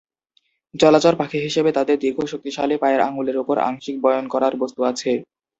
জলচর 0.73 1.13
পাখি 1.19 1.37
হিসেবে 1.39 1.69
তাদের 1.77 1.97
দীর্ঘ 2.03 2.19
শক্তিশালী 2.31 2.75
পায়ের 2.81 3.01
আঙ্গুলের 3.01 3.37
উপর 3.37 3.55
আংশিক 3.61 3.95
বয়ন 4.03 4.25
করার 4.33 4.53
বস্তু 4.61 4.81
আছে। 4.91 5.11